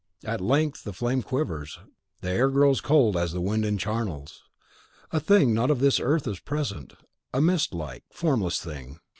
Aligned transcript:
At 0.23 0.41
length 0.41 0.83
the 0.83 0.93
flame 0.93 1.21
quivers, 1.21 1.77
the 2.21 2.31
air 2.31 2.49
grows 2.49 2.81
cold 2.81 3.15
as 3.15 3.33
the 3.33 3.39
wind 3.39 3.63
in 3.65 3.77
charnels. 3.77 4.41
A 5.11 5.19
thing 5.19 5.53
not 5.53 5.69
of 5.69 5.83
earth 5.99 6.25
is 6.27 6.39
present, 6.39 6.93
a 7.31 7.39
mistlike, 7.39 8.05
formless 8.09 8.59
thing. 8.59 8.99